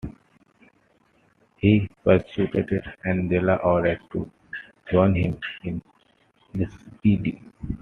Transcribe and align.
He 1.57 1.87
persuaded 2.03 2.83
Angela 3.05 3.57
Orred 3.59 3.99
to 4.11 4.31
join 4.91 5.13
him 5.13 5.37
in 5.63 5.79
this 6.55 6.73
idyll. 7.05 7.37